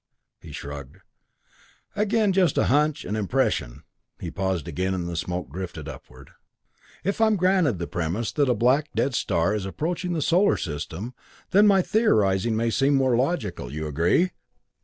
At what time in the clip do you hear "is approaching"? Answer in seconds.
9.53-10.13